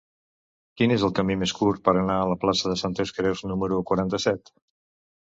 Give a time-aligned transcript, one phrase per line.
[0.79, 3.83] Quin és el camí més curt per anar a la plaça de Santes Creus número
[3.93, 4.57] quaranta-set?